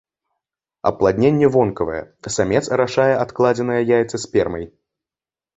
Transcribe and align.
Апладненне 0.89 1.47
вонкавае, 1.57 2.01
самец 2.37 2.63
арашае 2.79 3.13
адкладзеныя 3.27 3.81
яйцы 3.97 4.17
спермай. 4.25 4.65